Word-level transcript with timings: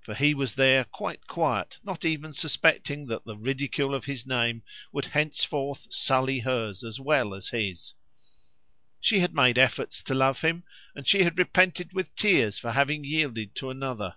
For 0.00 0.14
he 0.16 0.34
was 0.34 0.56
there 0.56 0.82
quite 0.82 1.28
quiet, 1.28 1.78
not 1.84 2.04
even 2.04 2.32
suspecting 2.32 3.06
that 3.06 3.24
the 3.24 3.36
ridicule 3.38 3.94
of 3.94 4.06
his 4.06 4.26
name 4.26 4.64
would 4.90 5.04
henceforth 5.04 5.86
sully 5.94 6.40
hers 6.40 6.82
as 6.82 6.98
well 6.98 7.32
as 7.34 7.50
his. 7.50 7.94
She 8.98 9.20
had 9.20 9.32
made 9.32 9.56
efforts 9.56 10.02
to 10.02 10.12
love 10.16 10.40
him, 10.40 10.64
and 10.96 11.06
she 11.06 11.22
had 11.22 11.38
repented 11.38 11.92
with 11.92 12.16
tears 12.16 12.58
for 12.58 12.72
having 12.72 13.04
yielded 13.04 13.54
to 13.54 13.70
another! 13.70 14.16